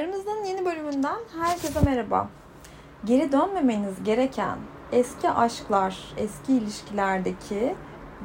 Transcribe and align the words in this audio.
Aramızdan 0.00 0.44
yeni 0.44 0.64
bölümünden 0.64 1.18
herkese 1.40 1.80
merhaba. 1.80 2.28
Geri 3.04 3.32
dönmemeniz 3.32 4.04
gereken 4.04 4.58
eski 4.92 5.30
aşklar, 5.30 6.14
eski 6.16 6.52
ilişkilerdeki 6.52 7.74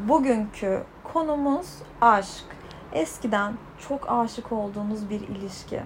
bugünkü 0.07 0.83
konumuz 1.03 1.67
aşk. 2.01 2.45
Eskiden 2.93 3.53
çok 3.89 4.11
aşık 4.11 4.51
olduğunuz 4.51 5.09
bir 5.09 5.21
ilişki. 5.21 5.81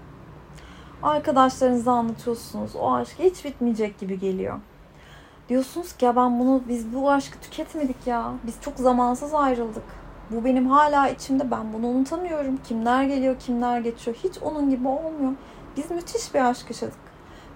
Arkadaşlarınıza 1.04 1.92
anlatıyorsunuz. 1.92 2.76
O 2.76 2.94
aşk 2.94 3.19
hiç 3.19 3.46
bitmeyecek 3.46 3.99
gibi 3.99 4.19
geliyor. 4.19 4.60
Diyorsunuz 5.49 5.94
ki 5.94 6.06
ya 6.06 6.15
ben 6.15 6.40
bunu 6.40 6.62
biz 6.67 6.94
bu 6.94 7.12
aşkı 7.12 7.40
tüketmedik 7.40 8.08
ya. 8.08 8.33
Biz 8.44 8.62
çok 8.62 8.78
zamansız 8.78 9.33
ayrıldık. 9.33 9.83
Bu 10.31 10.46
benim 10.46 10.67
hala 10.69 11.10
içimde. 11.10 11.51
Ben 11.51 11.74
bunu 11.74 11.87
unutamıyorum. 11.87 12.58
Kimler 12.67 13.03
geliyor, 13.03 13.40
kimler 13.40 13.79
geçiyor. 13.79 14.17
Hiç 14.24 14.37
onun 14.42 14.69
gibi 14.69 14.87
olmuyor. 14.87 15.31
Biz 15.80 15.92
müthiş 15.92 16.34
bir 16.34 16.50
aşk 16.50 16.70
yaşadık. 16.70 17.00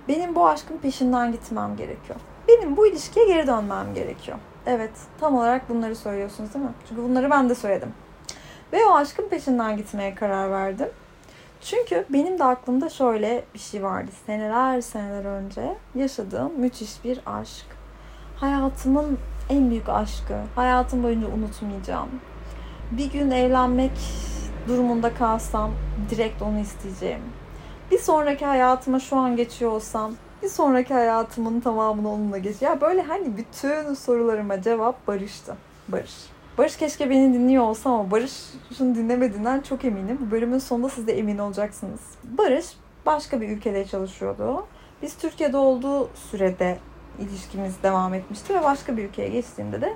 Benim 0.08 0.36
bu 0.36 0.48
aşkın 0.48 0.77
peşinden 0.77 1.31
gitmem 1.31 1.76
gerekiyor. 1.76 2.20
Benim 2.48 2.77
bu 2.77 2.88
ilişkiye 2.88 3.27
geri 3.27 3.48
dönmem 3.48 3.94
gerekiyor. 3.94 4.38
Evet, 4.66 4.91
tam 5.20 5.36
olarak 5.36 5.70
bunları 5.70 5.95
söylüyorsunuz 5.95 6.54
değil 6.54 6.66
mi? 6.66 6.72
Çünkü 6.90 7.04
bunları 7.04 7.31
ben 7.31 7.50
de 7.50 7.55
söyledim. 7.55 7.94
Ve 8.73 8.86
o 8.86 8.94
aşkın 8.94 9.30
peşinden 9.30 9.78
gitmeye 9.78 10.16
karar 10.16 10.52
verdim. 10.52 10.88
Çünkü 11.62 12.05
benim 12.09 12.40
de 12.40 12.44
aklımda 12.44 12.90
şöyle 12.90 13.44
bir 13.54 13.59
şey 13.59 13.84
vardı. 13.84 14.12
Seneler 14.26 14.81
seneler 14.81 15.26
önce 15.26 15.78
yaşadığım 15.95 16.59
müthiş 16.59 17.03
bir 17.03 17.20
aşk. 17.26 17.66
Hayatımın 18.36 19.17
en 19.50 19.70
büyük 19.70 19.90
aşkı. 19.90 20.36
Hayatım 20.55 21.03
boyunca 21.03 21.28
unutmayacağım. 21.28 22.09
Bir 22.92 23.12
gün 23.12 23.31
evlenmek 23.31 24.00
durumunda 24.67 25.14
kalsam 25.14 25.72
direkt 26.09 26.42
onu 26.42 26.59
isteyeceğim 26.59 27.22
bir 27.92 28.00
sonraki 28.00 28.46
hayatıma 28.46 29.00
şu 29.00 29.18
an 29.18 29.36
geçiyor 29.36 29.72
olsam 29.72 30.14
bir 30.44 30.50
sonraki 30.50 30.94
hayatımın 30.94 31.60
tamamını 31.60 32.12
onunla 32.12 32.38
geç. 32.38 32.62
Ya 32.62 32.81
böyle 32.81 33.02
hani 33.02 33.38
bütün 33.38 33.94
sorularıma 33.94 34.62
cevap 34.62 35.08
Barış'tı. 35.08 35.56
Barış. 35.88 36.14
Barış 36.58 36.78
keşke 36.78 37.09
beni 37.09 37.34
dinliyor 37.34 37.64
olsa 37.64 37.90
ama 37.90 38.12
Barış'ın 38.12 38.95
dinlemediğinden 38.95 39.62
çok 39.62 39.86
eminim. 39.86 40.17
Bu 40.22 40.31
bölümün 40.31 40.59
sonunda 40.59 40.90
siz 40.90 41.08
de 41.08 41.17
emin 41.17 41.38
olacaksınız. 41.38 42.00
Barış 42.23 42.66
başka 43.06 43.42
bir 43.42 43.50
ülkede 43.50 43.86
çalışıyordu. 43.86 44.66
Biz 45.02 45.18
Türkiye'de 45.18 45.58
olduğu 45.58 46.09
sürede 46.16 46.78
ilişkimiz 47.20 47.84
devam 47.84 48.14
etmişti 48.14 48.56
ve 48.56 48.64
başka 48.64 48.97
bir 48.97 49.03
ülkeye 49.03 49.30
geçtiğinde 49.30 49.81
de 49.81 49.94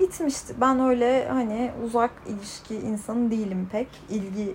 bitmişti. 0.00 0.54
Ben 0.60 0.80
öyle 0.80 1.28
hani 1.28 1.70
uzak 1.84 2.10
ilişki 2.26 2.74
insanı 2.74 3.30
değilim 3.30 3.68
pek. 3.72 3.88
İlgi 4.10 4.54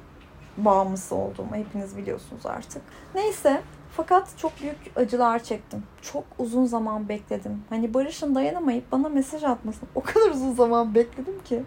bağımlısı 0.65 1.15
olduğumu 1.15 1.55
hepiniz 1.55 1.97
biliyorsunuz 1.97 2.45
artık. 2.45 2.81
Neyse 3.15 3.61
fakat 3.91 4.37
çok 4.37 4.61
büyük 4.61 4.77
acılar 4.95 5.43
çektim. 5.43 5.83
Çok 6.01 6.23
uzun 6.39 6.65
zaman 6.65 7.09
bekledim. 7.09 7.63
Hani 7.69 7.93
Barış'ın 7.93 8.35
dayanamayıp 8.35 8.91
bana 8.91 9.09
mesaj 9.09 9.43
atmasını 9.43 9.89
o 9.95 10.01
kadar 10.01 10.29
uzun 10.29 10.53
zaman 10.53 10.95
bekledim 10.95 11.43
ki 11.43 11.63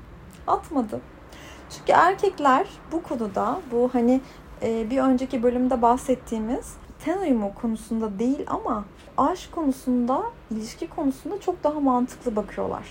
atmadı. 0.47 1.01
Çünkü 1.71 1.93
erkekler 1.93 2.67
bu 2.93 3.03
konuda 3.03 3.61
bu 3.73 3.91
hani 3.93 4.21
e, 4.63 4.91
bir 4.91 4.99
önceki 4.99 5.43
bölümde 5.43 5.83
bahsettiğimiz 5.83 6.77
ten 7.05 7.19
uyumu 7.19 7.55
konusunda 7.55 8.19
değil 8.19 8.45
ama 8.47 8.85
aşk 9.17 9.53
konusunda, 9.53 10.23
ilişki 10.51 10.91
konusunda 10.91 11.41
çok 11.41 11.65
daha 11.65 11.81
mantıklı 11.81 12.37
bakıyorlar. 12.37 12.89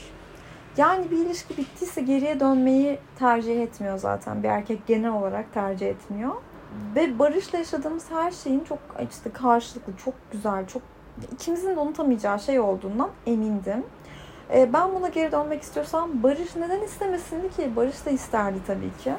Yani 0.77 1.11
bir 1.11 1.17
ilişki 1.17 1.58
bittiyse 1.58 2.02
geriye 2.02 2.39
dönmeyi 2.39 3.00
tercih 3.19 3.61
etmiyor 3.61 3.97
zaten. 3.97 4.44
Bir 4.44 4.47
erkek 4.47 4.88
genel 4.88 5.11
olarak 5.11 5.53
tercih 5.53 5.88
etmiyor. 5.88 6.31
Ve 6.95 7.19
barışla 7.19 7.58
yaşadığımız 7.58 8.11
her 8.11 8.31
şeyin 8.31 8.59
çok 8.59 8.80
işte 9.11 9.30
karşılıklı, 9.30 9.94
çok 10.05 10.13
güzel, 10.31 10.67
çok 10.67 10.81
ikimizin 11.31 11.75
de 11.75 11.80
unutamayacağı 11.80 12.39
şey 12.39 12.59
olduğundan 12.59 13.09
emindim. 13.25 13.83
Ee, 14.53 14.73
ben 14.73 14.95
buna 14.95 15.09
geri 15.09 15.31
dönmek 15.31 15.61
istiyorsam 15.61 16.23
Barış 16.23 16.56
neden 16.56 16.81
istemesin 16.81 17.50
ki? 17.50 17.75
Barış 17.75 18.06
da 18.06 18.09
isterdi 18.09 18.57
tabii 18.68 19.03
ki. 19.03 19.13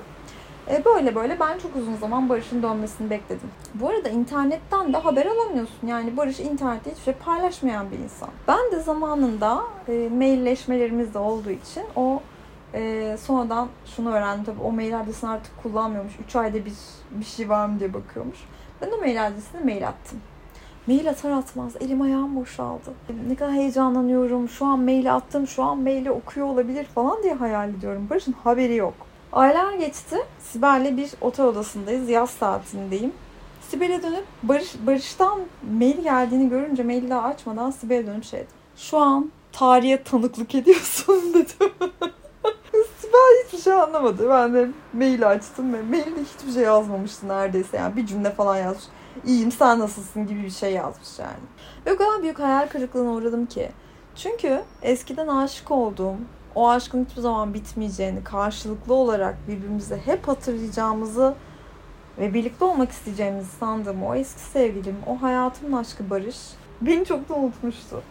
E, 0.70 0.84
böyle 0.84 1.14
böyle 1.14 1.40
ben 1.40 1.58
çok 1.58 1.76
uzun 1.76 1.96
zaman 1.96 2.28
Barış'ın 2.28 2.62
dönmesini 2.62 3.10
bekledim. 3.10 3.50
Bu 3.74 3.88
arada 3.88 4.08
internetten 4.08 4.92
de 4.92 4.96
haber 4.96 5.26
alamıyorsun. 5.26 5.86
Yani 5.86 6.16
Barış 6.16 6.40
internette 6.40 6.90
hiçbir 6.90 7.02
şey 7.02 7.14
paylaşmayan 7.14 7.90
bir 7.90 7.98
insan. 7.98 8.28
Ben 8.48 8.72
de 8.72 8.80
zamanında 8.80 9.62
e, 9.88 10.08
mailleşmelerimiz 10.08 11.14
de 11.14 11.18
olduğu 11.18 11.50
için 11.50 11.82
o 11.96 12.20
e, 12.74 13.16
sonradan 13.20 13.68
şunu 13.96 14.12
öğrendim. 14.12 14.44
Tabii 14.44 14.62
o 14.62 14.72
mail 14.72 15.00
adresini 15.00 15.30
artık 15.30 15.62
kullanmıyormuş. 15.62 16.12
3 16.26 16.36
ayda 16.36 16.64
bir 16.64 16.72
bir 17.10 17.24
şey 17.24 17.48
var 17.48 17.66
mı 17.66 17.80
diye 17.80 17.94
bakıyormuş. 17.94 18.38
Ben 18.80 18.90
o 18.90 19.00
mail 19.00 19.26
adresine 19.26 19.60
mail 19.64 19.88
attım. 19.88 20.18
Mail 20.86 21.10
atar 21.10 21.30
atmaz 21.30 21.72
elim 21.80 22.02
ayağım 22.02 22.36
boşaldı. 22.36 22.94
Ne 23.28 23.34
kadar 23.34 23.52
heyecanlanıyorum. 23.52 24.48
Şu 24.48 24.66
an 24.66 24.80
maili 24.80 25.12
attım, 25.12 25.46
şu 25.46 25.62
an 25.62 25.78
maili 25.78 26.10
okuyor 26.10 26.46
olabilir 26.46 26.84
falan 26.84 27.22
diye 27.22 27.34
hayal 27.34 27.70
ediyorum. 27.70 28.06
Barış'ın 28.10 28.32
haberi 28.32 28.74
yok. 28.74 29.11
Aylar 29.32 29.72
geçti. 29.72 30.16
Sibel'le 30.38 30.96
bir 30.96 31.10
otel 31.20 31.46
odasındayız. 31.46 32.08
Yaz 32.08 32.30
saatindeyim. 32.30 33.12
Sibel'e 33.68 34.02
dönüp 34.02 34.24
Barış, 34.42 34.74
Barış'tan 34.86 35.40
mail 35.78 36.02
geldiğini 36.02 36.48
görünce 36.48 36.82
maili 36.82 37.10
daha 37.10 37.22
açmadan 37.22 37.70
Sibel'e 37.70 38.06
dönüp 38.06 38.24
şey 38.24 38.40
dedim. 38.40 38.50
Şu 38.76 38.98
an 38.98 39.30
tarihe 39.52 40.02
tanıklık 40.02 40.54
ediyorsun 40.54 41.22
dedim. 41.34 41.72
Sibel 43.00 43.44
hiçbir 43.46 43.58
şey 43.58 43.72
anlamadı. 43.72 44.30
Ben 44.30 44.54
de 44.54 44.68
mail 44.92 45.28
açtım 45.28 45.74
ve 45.74 45.82
mailde 45.82 46.20
hiçbir 46.20 46.52
şey 46.52 46.62
yazmamıştı 46.62 47.28
neredeyse. 47.28 47.76
Yani 47.76 47.96
bir 47.96 48.06
cümle 48.06 48.30
falan 48.30 48.56
yazmış. 48.56 48.84
İyiyim 49.26 49.52
sen 49.52 49.78
nasılsın 49.78 50.26
gibi 50.26 50.42
bir 50.42 50.50
şey 50.50 50.72
yazmış 50.72 51.18
yani. 51.18 51.44
Ve 51.86 51.92
o 51.92 51.96
kadar 51.96 52.22
büyük 52.22 52.38
hayal 52.38 52.68
kırıklığına 52.68 53.10
uğradım 53.10 53.46
ki. 53.46 53.70
Çünkü 54.16 54.62
eskiden 54.82 55.28
aşık 55.28 55.70
olduğum, 55.70 56.16
o 56.54 56.68
aşkın 56.68 57.04
hiçbir 57.04 57.22
zaman 57.22 57.54
bitmeyeceğini, 57.54 58.24
karşılıklı 58.24 58.94
olarak 58.94 59.48
birbirimize 59.48 59.96
hep 59.96 60.28
hatırlayacağımızı 60.28 61.34
ve 62.18 62.34
birlikte 62.34 62.64
olmak 62.64 62.90
isteyeceğimizi 62.90 63.50
sandığım 63.50 64.02
o 64.02 64.14
eski 64.14 64.40
sevgilim, 64.40 64.96
o 65.06 65.22
hayatımın 65.22 65.76
aşkı 65.78 66.10
Barış 66.10 66.36
beni 66.80 67.04
çok 67.04 67.28
da 67.28 67.34
unutmuştu. 67.34 68.02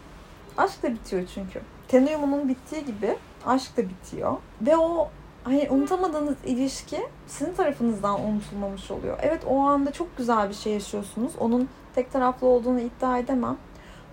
Aşk 0.58 0.84
da 0.84 0.94
bitiyor 0.94 1.24
çünkü. 1.34 1.62
Ten 1.88 2.08
uyumunun 2.08 2.50
bittiği 2.50 2.86
gibi 2.86 3.18
aşk 3.46 3.78
da 3.78 3.82
bitiyor. 3.90 4.38
Ve 4.62 4.78
o 4.78 5.10
hani 5.44 5.68
unutamadığınız 5.70 6.36
ilişki 6.46 7.08
sizin 7.28 7.54
tarafınızdan 7.54 8.22
unutulmamış 8.22 8.92
oluyor. 8.92 9.20
Evet 9.22 9.44
o 9.48 9.60
anda 9.60 9.92
çok 9.92 10.18
güzel 10.18 10.50
bir 10.50 10.54
şey 10.54 10.74
yaşıyorsunuz. 10.74 11.32
Onun 11.40 11.70
tek 11.96 12.12
taraflı 12.12 12.48
olduğunu 12.48 12.80
iddia 12.80 13.18
edemem. 13.18 13.58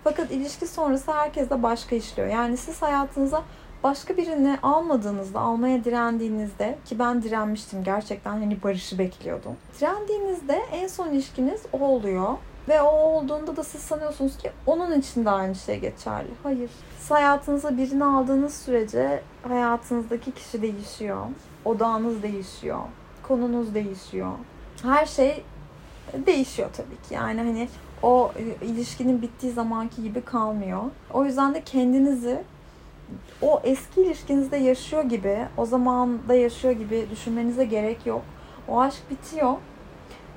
Fakat 0.03 0.31
ilişki 0.31 0.67
sonrası 0.67 1.11
herkes 1.11 1.49
de 1.49 1.63
başka 1.63 1.95
işliyor. 1.95 2.27
Yani 2.27 2.57
siz 2.57 2.81
hayatınıza 2.81 3.43
başka 3.83 4.17
birini 4.17 4.57
almadığınızda, 4.63 5.39
almaya 5.39 5.83
direndiğinizde 5.83 6.77
ki 6.85 6.99
ben 6.99 7.21
direnmiştim 7.21 7.83
gerçekten 7.83 8.31
hani 8.31 8.63
barışı 8.63 8.97
bekliyordum. 8.97 9.55
Direndiğinizde 9.79 10.61
en 10.71 10.87
son 10.87 11.09
ilişkiniz 11.09 11.61
o 11.73 11.79
oluyor. 11.79 12.33
Ve 12.69 12.81
o 12.81 12.87
olduğunda 12.87 13.57
da 13.57 13.63
siz 13.63 13.81
sanıyorsunuz 13.81 14.37
ki 14.37 14.51
onun 14.65 14.99
için 14.99 15.25
de 15.25 15.29
aynı 15.29 15.55
şey 15.55 15.79
geçerli. 15.79 16.29
Hayır. 16.43 16.69
Siz 16.99 17.11
hayatınıza 17.11 17.77
birini 17.77 18.03
aldığınız 18.03 18.53
sürece 18.53 19.23
hayatınızdaki 19.47 20.31
kişi 20.31 20.61
değişiyor. 20.61 21.25
Odağınız 21.65 22.23
değişiyor. 22.23 22.79
Konunuz 23.23 23.73
değişiyor. 23.73 24.31
Her 24.83 25.05
şey 25.05 25.43
değişiyor 26.25 26.69
tabii 26.77 27.07
ki. 27.07 27.13
Yani 27.13 27.41
hani 27.41 27.69
o 28.03 28.31
ilişkinin 28.61 29.21
bittiği 29.21 29.51
zamanki 29.51 30.03
gibi 30.03 30.21
kalmıyor. 30.21 30.81
O 31.13 31.25
yüzden 31.25 31.53
de 31.53 31.63
kendinizi 31.63 32.43
o 33.41 33.61
eski 33.63 34.01
ilişkinizde 34.01 34.57
yaşıyor 34.57 35.03
gibi, 35.03 35.47
o 35.57 35.65
zamanda 35.65 36.33
yaşıyor 36.33 36.73
gibi 36.73 37.07
düşünmenize 37.11 37.65
gerek 37.65 38.05
yok. 38.05 38.21
O 38.67 38.81
aşk 38.81 39.09
bitiyor. 39.09 39.53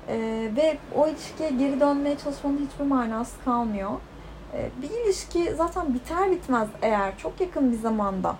Ee, 0.07 0.49
ve 0.55 0.77
o 0.95 1.07
ilişkiye 1.07 1.49
geri 1.49 1.79
dönmeye 1.79 2.17
çalışmanın 2.17 2.67
hiçbir 2.71 2.85
manası 2.85 3.43
kalmıyor. 3.45 3.91
Ee, 4.53 4.69
bir 4.81 4.89
ilişki 4.89 5.55
zaten 5.55 5.93
biter 5.93 6.31
bitmez 6.31 6.67
eğer 6.81 7.17
çok 7.17 7.41
yakın 7.41 7.71
bir 7.71 7.77
zamanda 7.77 8.35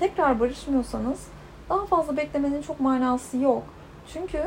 tekrar 0.00 0.40
barışmıyorsanız 0.40 1.26
daha 1.68 1.86
fazla 1.86 2.16
beklemenin 2.16 2.62
çok 2.62 2.80
manası 2.80 3.36
yok. 3.36 3.62
Çünkü 4.12 4.42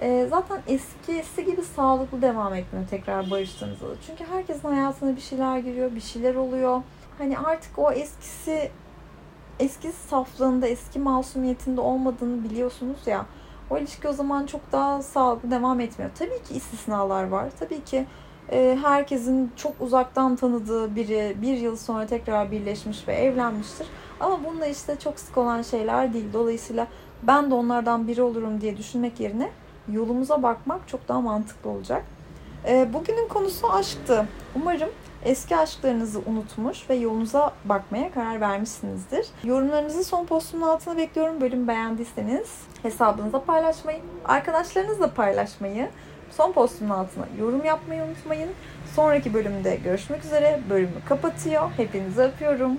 e, 0.00 0.26
zaten 0.30 0.62
eskisi 0.66 1.44
gibi 1.44 1.62
sağlıklı 1.62 2.22
devam 2.22 2.54
etmiyor 2.54 2.88
tekrar 2.90 3.30
barıştığınızda. 3.30 3.86
Çünkü 4.06 4.24
herkesin 4.24 4.68
hayatına 4.68 5.16
bir 5.16 5.20
şeyler 5.20 5.58
giriyor, 5.58 5.94
bir 5.94 6.00
şeyler 6.00 6.34
oluyor. 6.34 6.82
Hani 7.18 7.38
artık 7.38 7.78
o 7.78 7.92
eskisi 7.92 8.70
eski 9.60 9.92
saflığında, 9.92 10.66
eski 10.66 10.98
masumiyetinde 10.98 11.80
olmadığını 11.80 12.44
biliyorsunuz 12.44 13.06
ya. 13.06 13.26
O 13.70 13.78
ilişki 13.78 14.08
o 14.08 14.12
zaman 14.12 14.46
çok 14.46 14.72
daha 14.72 15.02
sağlıklı 15.02 15.50
devam 15.50 15.80
etmiyor. 15.80 16.10
Tabii 16.18 16.42
ki 16.42 16.54
istisnalar 16.54 17.28
var. 17.28 17.50
Tabii 17.58 17.84
ki 17.84 18.06
e, 18.52 18.78
herkesin 18.82 19.52
çok 19.56 19.72
uzaktan 19.80 20.36
tanıdığı 20.36 20.96
biri 20.96 21.36
bir 21.42 21.56
yıl 21.56 21.76
sonra 21.76 22.06
tekrar 22.06 22.50
birleşmiş 22.50 23.08
ve 23.08 23.14
evlenmiştir. 23.14 23.86
Ama 24.20 24.44
bunlar 24.44 24.68
işte 24.68 24.96
çok 24.98 25.20
sık 25.20 25.38
olan 25.38 25.62
şeyler 25.62 26.12
değil. 26.12 26.32
Dolayısıyla 26.32 26.86
ben 27.22 27.50
de 27.50 27.54
onlardan 27.54 28.08
biri 28.08 28.22
olurum 28.22 28.60
diye 28.60 28.76
düşünmek 28.76 29.20
yerine 29.20 29.50
yolumuza 29.88 30.42
bakmak 30.42 30.88
çok 30.88 31.08
daha 31.08 31.20
mantıklı 31.20 31.70
olacak. 31.70 32.04
E, 32.68 32.92
bugünün 32.92 33.28
konusu 33.28 33.72
aşktı. 33.72 34.26
Umarım 34.54 34.90
eski 35.24 35.56
aşklarınızı 35.56 36.18
unutmuş 36.26 36.90
ve 36.90 36.94
yolunuza 36.94 37.52
bakmaya 37.64 38.12
karar 38.12 38.40
vermişsinizdir. 38.40 39.26
Yorumlarınızı 39.44 40.04
son 40.04 40.26
postumun 40.26 40.66
altına 40.66 40.96
bekliyorum. 40.96 41.40
Bölüm 41.40 41.68
beğendiyseniz 41.68 42.50
hesabınıza 42.82 43.44
paylaşmayı, 43.44 44.00
arkadaşlarınızla 44.24 45.14
paylaşmayı, 45.14 45.88
son 46.30 46.52
postumun 46.52 46.90
altına 46.90 47.24
yorum 47.38 47.64
yapmayı 47.64 48.02
unutmayın. 48.02 48.50
Sonraki 48.94 49.34
bölümde 49.34 49.76
görüşmek 49.76 50.24
üzere. 50.24 50.60
Bölümü 50.70 51.04
kapatıyor. 51.08 51.70
Hepinizi 51.76 52.20
öpüyorum. 52.20 52.78